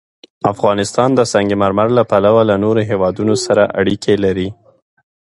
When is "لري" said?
4.23-4.49